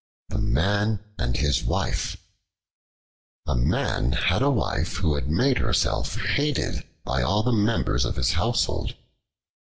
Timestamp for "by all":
7.03-7.43